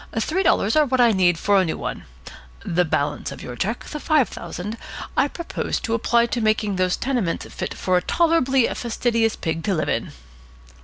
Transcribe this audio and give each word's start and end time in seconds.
Three 0.19 0.41
dollars 0.41 0.75
are 0.75 0.87
what 0.87 0.99
I 0.99 1.11
need 1.11 1.37
for 1.37 1.61
a 1.61 1.63
new 1.63 1.77
one. 1.77 2.05
The 2.65 2.83
balance 2.85 3.31
of 3.31 3.43
your 3.43 3.55
cheque, 3.55 3.83
the 3.85 3.99
five 3.99 4.27
thousand, 4.29 4.79
I 5.15 5.27
propose 5.27 5.79
to 5.81 5.93
apply 5.93 6.25
to 6.25 6.41
making 6.41 6.77
those 6.77 6.97
tenements 6.97 7.45
fit 7.53 7.75
for 7.75 7.97
a 7.97 8.01
tolerably 8.01 8.65
fastidious 8.69 9.35
pig 9.35 9.63
to 9.65 9.75
live 9.75 9.89
in." 9.89 10.11